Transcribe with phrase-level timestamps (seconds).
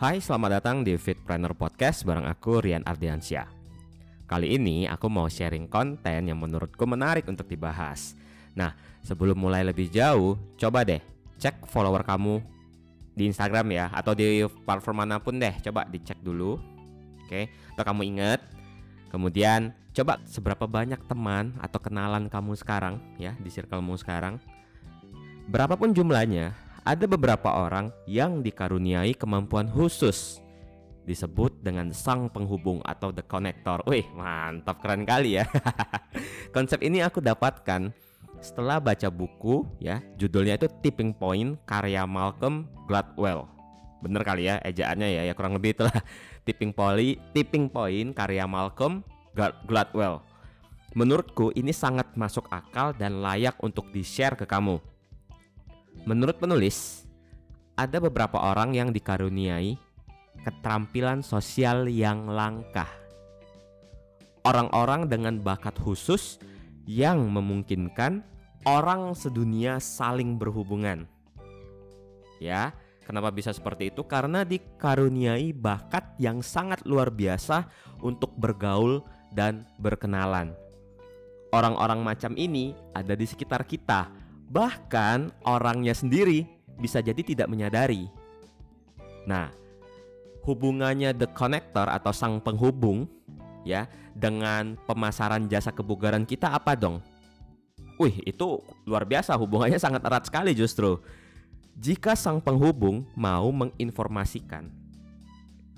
[0.00, 3.44] Hai, selamat datang di Fitpreneur Podcast bareng aku Rian Ardiansyah.
[4.24, 8.16] Kali ini aku mau sharing konten yang menurutku menarik untuk dibahas.
[8.56, 8.72] Nah,
[9.04, 11.04] sebelum mulai lebih jauh, coba deh
[11.36, 12.40] cek follower kamu
[13.12, 15.52] di Instagram ya atau di platform mana pun deh.
[15.68, 16.56] Coba dicek dulu.
[17.28, 18.40] Oke, atau kamu ingat.
[19.12, 24.40] Kemudian coba seberapa banyak teman atau kenalan kamu sekarang ya di circlemu sekarang.
[25.44, 26.56] Berapapun jumlahnya,
[26.90, 30.42] ada beberapa orang yang dikaruniai kemampuan khusus
[31.06, 33.78] disebut dengan sang penghubung atau the connector.
[33.86, 35.46] Wih, mantap keren kali ya.
[36.54, 37.94] Konsep ini aku dapatkan
[38.42, 43.46] setelah baca buku ya, judulnya itu Tipping Point karya Malcolm Gladwell.
[44.02, 45.94] Bener kali ya ejaannya ya, ya kurang lebih itulah
[46.46, 49.06] Tipping Point, Tipping Point karya Malcolm
[49.38, 50.26] Gladwell.
[50.98, 54.89] Menurutku ini sangat masuk akal dan layak untuk di-share ke kamu.
[56.10, 57.06] Menurut penulis,
[57.78, 59.78] ada beberapa orang yang dikaruniai
[60.42, 62.90] keterampilan sosial yang langka.
[64.42, 66.42] Orang-orang dengan bakat khusus
[66.82, 68.26] yang memungkinkan
[68.66, 71.06] orang sedunia saling berhubungan.
[72.42, 72.74] Ya,
[73.06, 74.02] kenapa bisa seperti itu?
[74.02, 77.70] Karena dikaruniai bakat yang sangat luar biasa
[78.02, 80.58] untuk bergaul dan berkenalan.
[81.54, 84.19] Orang-orang macam ini ada di sekitar kita,
[84.50, 86.44] bahkan orangnya sendiri
[86.82, 88.10] bisa jadi tidak menyadari.
[89.24, 89.54] Nah,
[90.42, 93.06] hubungannya the connector atau sang penghubung
[93.62, 96.98] ya dengan pemasaran jasa kebugaran kita apa dong?
[98.00, 100.98] Wih, itu luar biasa hubungannya sangat erat sekali justru.
[101.78, 104.80] Jika sang penghubung mau menginformasikan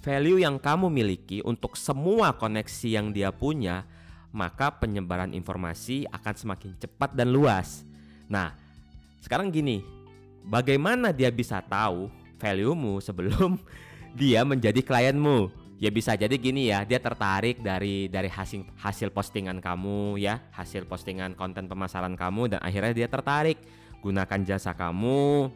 [0.00, 3.84] value yang kamu miliki untuk semua koneksi yang dia punya,
[4.32, 7.84] maka penyebaran informasi akan semakin cepat dan luas.
[8.30, 8.56] Nah,
[9.20, 9.84] sekarang gini,
[10.44, 12.08] bagaimana dia bisa tahu
[12.40, 13.60] value-mu sebelum
[14.20, 15.52] dia menjadi klienmu?
[15.80, 20.84] Ya bisa jadi gini ya, dia tertarik dari dari hasil hasil postingan kamu ya, hasil
[20.84, 23.56] postingan konten pemasaran kamu dan akhirnya dia tertarik
[24.04, 25.48] gunakan jasa kamu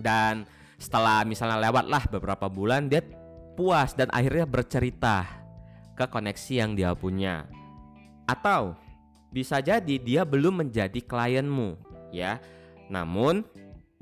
[0.00, 0.44] dan
[0.76, 3.00] setelah misalnya lewatlah beberapa bulan dia
[3.58, 5.26] puas dan akhirnya bercerita
[5.98, 7.50] ke koneksi yang dia punya.
[8.30, 8.78] Atau
[9.34, 11.74] bisa jadi dia belum menjadi klienmu
[12.14, 12.38] ya.
[12.88, 13.44] Namun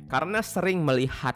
[0.07, 1.35] karena sering melihat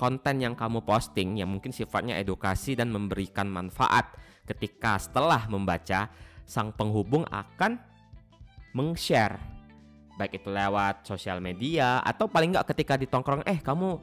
[0.00, 4.16] konten yang kamu posting yang mungkin sifatnya edukasi dan memberikan manfaat
[4.48, 6.08] ketika setelah membaca
[6.48, 7.76] sang penghubung akan
[8.72, 9.36] meng-share.
[10.16, 14.00] Baik itu lewat sosial media atau paling nggak ketika ditongkrong eh kamu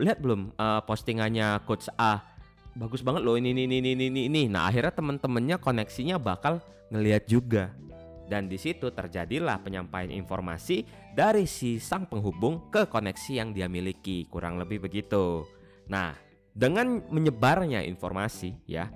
[0.00, 2.20] lihat belum uh, postingannya coach A?
[2.74, 6.58] Bagus banget loh ini ini ini ini ini nah akhirnya temen-temennya koneksinya bakal
[6.90, 7.72] ngelihat juga
[8.24, 14.24] dan di situ terjadilah penyampaian informasi dari si sang penghubung ke koneksi yang dia miliki,
[14.28, 15.44] kurang lebih begitu.
[15.88, 16.16] Nah,
[16.54, 18.88] dengan menyebarnya informasi ya,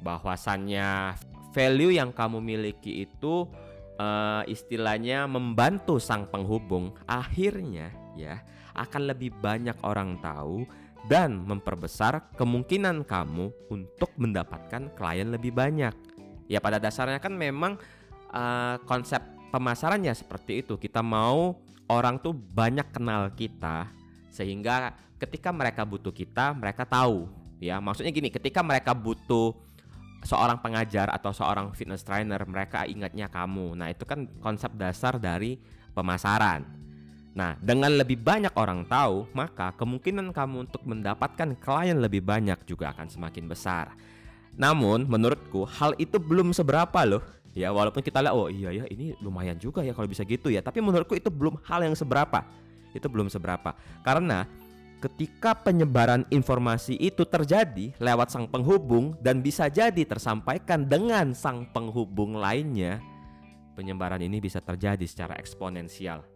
[0.00, 1.18] bahwasannya
[1.50, 3.48] value yang kamu miliki itu
[3.98, 8.44] uh, istilahnya membantu sang penghubung, akhirnya ya
[8.76, 10.68] akan lebih banyak orang tahu
[11.08, 15.94] dan memperbesar kemungkinan kamu untuk mendapatkan klien lebih banyak.
[16.46, 17.78] Ya pada dasarnya kan memang
[18.32, 20.74] uh, konsep pemasarannya seperti itu.
[20.76, 23.90] Kita mau orang tuh banyak kenal kita
[24.30, 27.24] sehingga ketika mereka butuh kita, mereka tahu.
[27.56, 29.56] Ya, maksudnya gini, ketika mereka butuh
[30.20, 33.72] seorang pengajar atau seorang fitness trainer, mereka ingatnya kamu.
[33.80, 35.56] Nah, itu kan konsep dasar dari
[35.96, 36.68] pemasaran.
[37.36, 42.92] Nah, dengan lebih banyak orang tahu, maka kemungkinan kamu untuk mendapatkan klien lebih banyak juga
[42.92, 43.92] akan semakin besar.
[44.56, 47.24] Namun, menurutku hal itu belum seberapa loh
[47.56, 50.60] Ya walaupun kita lihat oh iya ya ini lumayan juga ya kalau bisa gitu ya.
[50.60, 52.44] Tapi menurutku itu belum hal yang seberapa.
[52.92, 53.72] Itu belum seberapa.
[54.04, 54.44] Karena
[55.00, 62.36] ketika penyebaran informasi itu terjadi lewat sang penghubung dan bisa jadi tersampaikan dengan sang penghubung
[62.36, 63.00] lainnya,
[63.72, 66.35] penyebaran ini bisa terjadi secara eksponensial.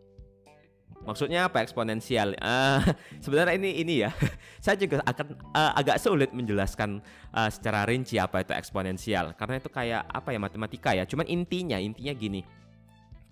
[1.01, 2.37] Maksudnya apa eksponensial?
[2.37, 2.85] Uh,
[3.25, 4.13] sebenarnya ini ini ya,
[4.65, 5.27] saya juga akan
[5.57, 7.01] uh, agak sulit menjelaskan
[7.33, 11.09] uh, secara rinci apa itu eksponensial karena itu kayak apa ya matematika ya.
[11.09, 12.45] Cuman intinya intinya gini,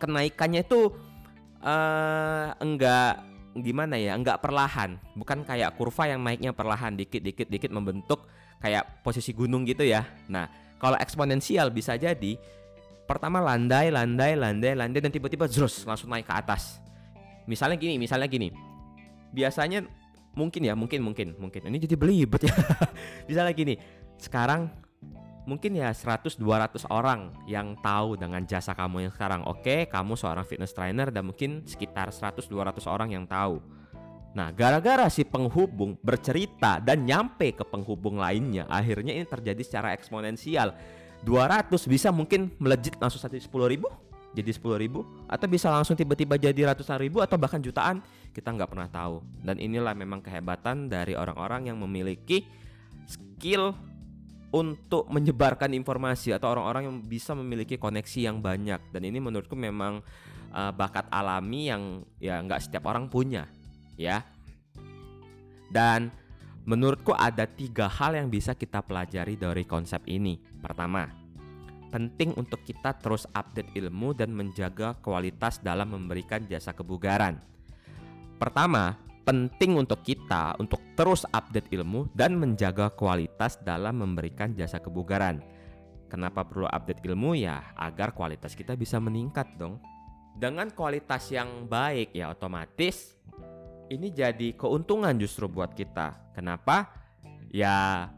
[0.01, 0.97] kenaikannya itu
[1.61, 3.21] uh, enggak
[3.59, 8.25] gimana ya, enggak perlahan, bukan kayak kurva yang naiknya perlahan dikit dikit membentuk
[8.65, 10.09] kayak posisi gunung gitu ya.
[10.33, 10.49] Nah
[10.81, 12.41] kalau eksponensial bisa jadi
[13.05, 16.88] pertama landai landai landai landai dan tiba-tiba terus langsung naik ke atas
[17.49, 18.53] misalnya gini misalnya gini.
[19.33, 19.89] Biasanya
[20.37, 21.61] mungkin ya mungkin mungkin mungkin.
[21.65, 22.55] Ini jadi belibet ya.
[23.29, 23.75] Misalnya gini
[24.21, 24.71] sekarang
[25.49, 29.43] mungkin ya 100 200 orang yang tahu dengan jasa kamu yang sekarang.
[29.49, 33.59] Oke kamu seorang fitness trainer dan mungkin sekitar 100 200 orang yang tahu.
[34.37, 40.77] Nah, gara-gara si penghubung bercerita dan nyampe ke penghubung lainnya, akhirnya ini terjadi secara eksponensial.
[41.27, 43.91] 200 bisa mungkin melejit langsung saja 10 ribu
[44.37, 48.71] jadi 10 ribu atau bisa langsung tiba-tiba jadi ratusan ribu atau bahkan jutaan kita nggak
[48.71, 49.25] pernah tahu.
[49.43, 52.45] Dan inilah memang kehebatan dari orang-orang yang memiliki
[53.09, 53.73] skill
[54.49, 58.81] untuk menyebarkan informasi atau orang-orang yang bisa memiliki koneksi yang banyak.
[58.95, 60.01] Dan ini menurutku memang
[60.55, 63.51] uh, bakat alami yang ya nggak setiap orang punya
[63.99, 64.23] ya.
[65.69, 66.09] Dan
[66.65, 70.41] menurutku ada tiga hal yang bisa kita pelajari dari konsep ini.
[70.63, 71.18] Pertama
[71.89, 77.41] penting untuk kita terus update ilmu dan menjaga kualitas dalam memberikan jasa kebugaran.
[78.39, 78.95] Pertama,
[79.29, 85.45] penting untuk kita untuk terus update ilmu dan menjaga kualitas dalam memberikan jasa kebugaran.
[86.09, 87.77] Kenapa perlu update ilmu ya?
[87.77, 89.77] Agar kualitas kita bisa meningkat dong.
[90.39, 93.19] Dengan kualitas yang baik ya otomatis
[93.93, 96.33] ini jadi keuntungan justru buat kita.
[96.33, 96.89] Kenapa?
[97.53, 98.09] Ya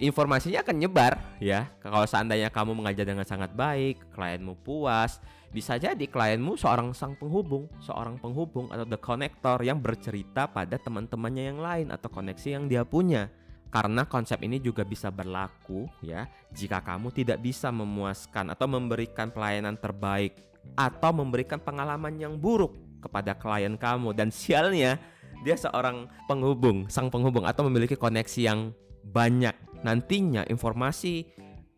[0.00, 1.68] informasinya akan nyebar ya.
[1.78, 5.20] Kalau seandainya kamu mengajar dengan sangat baik, klienmu puas,
[5.52, 11.44] bisa jadi klienmu seorang sang penghubung, seorang penghubung atau the connector yang bercerita pada teman-temannya
[11.54, 13.28] yang lain atau koneksi yang dia punya.
[13.70, 19.78] Karena konsep ini juga bisa berlaku ya jika kamu tidak bisa memuaskan atau memberikan pelayanan
[19.78, 20.34] terbaik
[20.74, 24.98] atau memberikan pengalaman yang buruk kepada klien kamu dan sialnya
[25.46, 28.74] dia seorang penghubung, sang penghubung atau memiliki koneksi yang
[29.04, 31.24] banyak nantinya informasi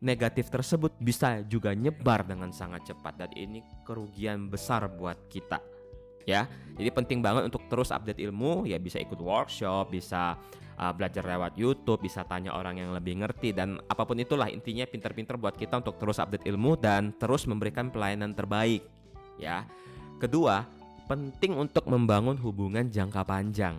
[0.03, 5.63] negatif tersebut bisa juga nyebar dengan sangat cepat dan ini kerugian besar buat kita
[6.27, 6.47] ya.
[6.75, 10.35] Jadi penting banget untuk terus update ilmu ya bisa ikut workshop bisa
[10.75, 14.83] uh, belajar lewat YouTube bisa tanya orang yang lebih ngerti dan apa pun itulah intinya
[14.87, 18.83] pinter-pinter buat kita untuk terus update ilmu dan terus memberikan pelayanan terbaik
[19.39, 19.63] ya.
[20.19, 20.67] Kedua
[21.07, 23.79] penting untuk membangun hubungan jangka panjang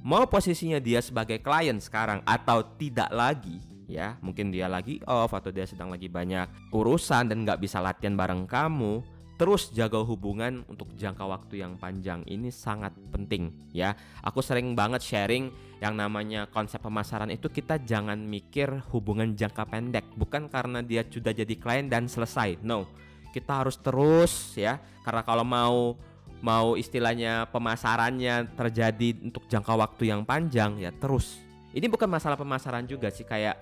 [0.00, 3.60] mau posisinya dia sebagai klien sekarang atau tidak lagi
[3.90, 8.14] ya mungkin dia lagi off atau dia sedang lagi banyak urusan dan nggak bisa latihan
[8.14, 9.02] bareng kamu
[9.40, 13.96] terus jaga hubungan untuk jangka waktu yang panjang ini sangat penting ya.
[14.20, 15.48] Aku sering banget sharing
[15.80, 21.32] yang namanya konsep pemasaran itu kita jangan mikir hubungan jangka pendek bukan karena dia sudah
[21.32, 22.84] jadi klien dan selesai no.
[23.32, 24.76] Kita harus terus ya
[25.08, 25.96] karena kalau mau
[26.40, 31.40] mau istilahnya pemasarannya terjadi untuk jangka waktu yang panjang ya terus.
[31.70, 33.54] Ini bukan masalah pemasaran juga sih kayak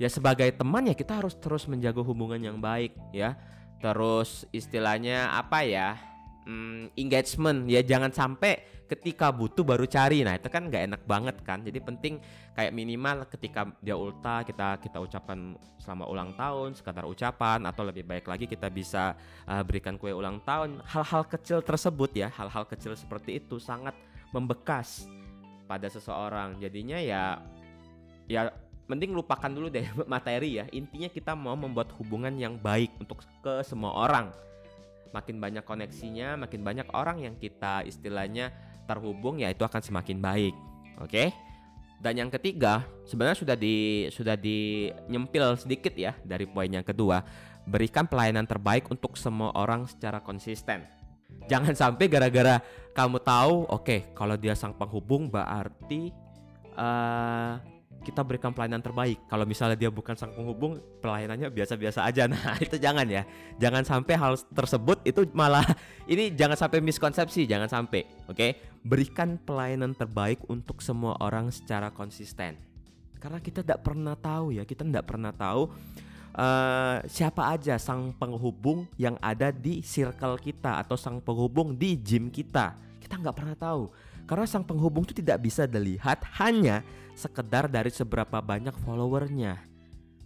[0.00, 3.38] ya sebagai teman ya kita harus terus menjaga hubungan yang baik ya.
[3.78, 5.94] Terus istilahnya apa ya
[6.48, 7.68] hmm, engagement.
[7.68, 10.24] Ya jangan sampai ketika butuh baru cari.
[10.24, 11.60] Nah itu kan nggak enak banget kan.
[11.60, 12.24] Jadi penting
[12.56, 18.08] kayak minimal ketika dia ulta kita kita ucapkan selama ulang tahun sekadar ucapan atau lebih
[18.08, 19.12] baik lagi kita bisa
[19.44, 20.80] uh, berikan kue ulang tahun.
[20.88, 23.92] Hal-hal kecil tersebut ya hal-hal kecil seperti itu sangat
[24.32, 25.04] membekas
[25.68, 26.56] pada seseorang.
[26.56, 27.44] Jadinya ya
[28.24, 28.48] ya
[28.88, 30.64] mending lupakan dulu deh materi ya.
[30.72, 34.47] Intinya kita mau membuat hubungan yang baik untuk ke semua orang
[35.10, 38.52] makin banyak koneksinya makin banyak orang yang kita istilahnya
[38.88, 40.54] terhubung ya itu akan semakin baik.
[40.98, 41.10] Oke.
[41.12, 41.28] Okay?
[41.98, 44.38] Dan yang ketiga, sebenarnya sudah di sudah
[45.10, 47.26] nyempil sedikit ya dari poin yang kedua,
[47.66, 50.86] berikan pelayanan terbaik untuk semua orang secara konsisten.
[51.50, 52.62] Jangan sampai gara-gara
[52.94, 56.14] kamu tahu, oke, okay, kalau dia sang penghubung berarti
[56.78, 57.58] uh,
[58.02, 59.18] kita berikan pelayanan terbaik.
[59.26, 62.24] Kalau misalnya dia bukan sang penghubung, pelayanannya biasa-biasa aja.
[62.30, 63.26] Nah, itu jangan ya.
[63.58, 65.64] Jangan sampai hal tersebut itu malah
[66.12, 68.06] ini jangan sampai miskonsepsi, jangan sampai.
[68.28, 68.36] Oke?
[68.36, 68.50] Okay?
[68.84, 72.56] Berikan pelayanan terbaik untuk semua orang secara konsisten.
[73.18, 75.66] Karena kita tidak pernah tahu ya, kita tidak pernah tahu
[76.38, 82.30] uh, siapa aja sang penghubung yang ada di circle kita atau sang penghubung di gym
[82.30, 82.78] kita.
[83.02, 83.90] Kita nggak pernah tahu.
[84.28, 86.84] Karena sang penghubung itu tidak bisa dilihat hanya
[87.16, 89.56] sekedar dari seberapa banyak followernya.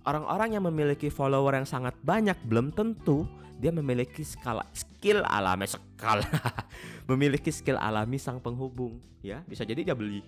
[0.03, 3.23] Orang-orang yang memiliki follower yang sangat banyak belum tentu
[3.63, 6.27] dia memiliki skala skill alami skala.
[7.11, 9.47] Memiliki skill alami sang penghubung ya.
[9.47, 10.19] Bisa jadi dia beli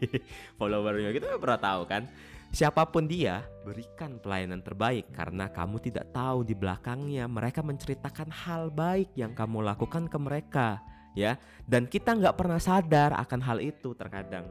[0.58, 1.12] followernya.
[1.12, 2.08] Kita pernah tahu kan?
[2.50, 7.28] Siapa pun dia berikan pelayanan terbaik karena kamu tidak tahu di belakangnya.
[7.28, 10.80] Mereka menceritakan hal baik yang kamu lakukan ke mereka
[11.16, 11.38] ya.
[11.64, 14.46] Dan kita nggak pernah sadar akan hal itu terkadang.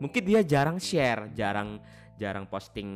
[0.00, 1.80] Mungkin dia jarang share jarang
[2.20, 2.88] jarang posting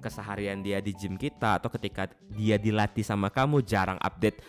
[0.00, 4.40] keseharian dia di gym kita atau ketika dia dilatih sama kamu jarang update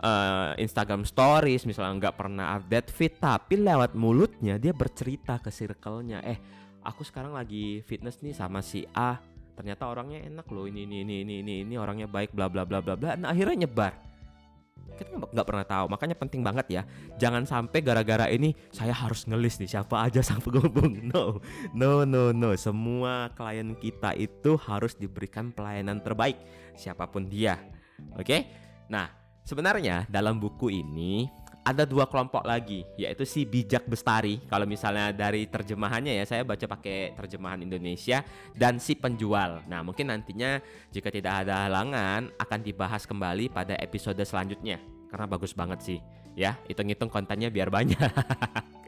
[0.00, 6.24] uh, Instagram Stories misalnya nggak pernah update fit tapi lewat mulutnya dia bercerita ke circle-nya
[6.24, 6.40] eh
[6.80, 9.20] aku sekarang lagi fitness nih sama si A
[9.52, 12.94] ternyata orangnya enak loh ini ini ini ini ini, orangnya baik bla bla bla bla
[12.94, 14.07] bla nah akhirnya nyebar
[14.98, 15.86] kita nggak pernah tahu.
[15.94, 16.82] Makanya penting banget ya
[17.16, 20.90] jangan sampai gara-gara ini saya harus ngelis nih siapa aja sang penghubung.
[21.08, 21.40] No
[21.72, 22.50] no no no.
[22.58, 26.36] Semua klien kita itu harus diberikan pelayanan terbaik
[26.74, 27.56] siapa pun dia.
[28.18, 28.50] Oke?
[28.90, 29.08] Nah
[29.46, 31.30] sebenarnya dalam buku ini
[31.64, 34.40] ada dua kelompok lagi yaitu si bijak bestari.
[34.48, 38.24] Kalau misalnya dari terjemahannya ya saya baca pakai terjemahan Indonesia
[38.56, 39.62] dan si penjual.
[39.68, 44.80] Nah mungkin nantinya jika tidak ada halangan akan dibahas kembali pada episode selanjutnya.
[45.08, 45.98] Karena bagus banget sih
[46.38, 46.56] ya.
[46.68, 47.98] Hitung-hitung kontennya biar banyak.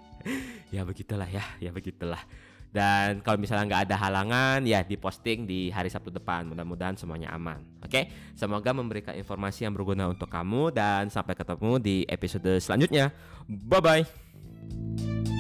[0.71, 2.23] Ya begitulah ya ya begitulah
[2.71, 6.47] dan kalau misalnya nggak ada halangan ya diposting di hari Sabtu depan.
[6.47, 7.59] Mudah-mudahan semuanya aman.
[7.83, 13.11] Oke, semoga memberikan informasi yang berguna untuk kamu dan sampai ketemu di episode selanjutnya.
[13.47, 15.40] Bye bye.